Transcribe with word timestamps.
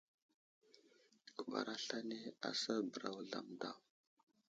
Guɓar 1.35 1.67
aslane 1.75 2.19
asər 2.49 2.79
bəra 2.91 3.09
Wuzlam 3.15 3.47
daw. 3.61 3.77